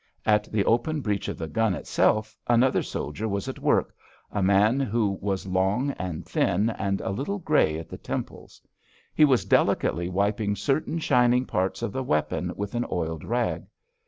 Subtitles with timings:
[0.25, 3.93] At the open breach of the gun itself another soldier was at work,
[4.31, 8.59] a man who was long and thin, and a little grey at the temples.
[9.13, 13.67] He was delicately wiping certain shining parts of the weapon with an oiled rag.